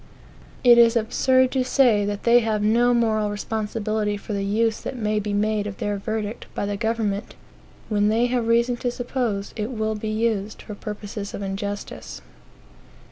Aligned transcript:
It 0.63 0.79
is 0.79 0.95
absurd 0.95 1.51
to 1.51 1.63
say 1.63 2.05
that 2.05 2.23
they 2.23 2.39
have 2.39 2.63
no 2.63 2.91
moral 2.91 3.29
responsibility 3.29 4.17
for 4.17 4.33
the 4.33 4.43
use 4.43 4.81
that 4.81 4.95
may 4.97 5.19
be 5.19 5.31
made 5.31 5.67
of 5.67 5.77
their 5.77 5.97
verdict 5.99 6.47
by 6.55 6.65
the 6.65 6.75
government, 6.75 7.35
when 7.87 8.07
they 8.09 8.25
have 8.25 8.47
reason 8.47 8.75
to 8.77 8.89
suppose 8.89 9.53
it 9.55 9.69
will 9.69 9.93
be 9.93 10.09
used 10.09 10.63
for 10.63 10.73
purposes 10.73 11.35
of 11.35 11.43
injustice. 11.43 12.23